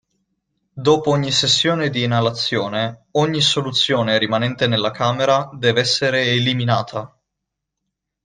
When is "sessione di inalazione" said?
1.31-3.05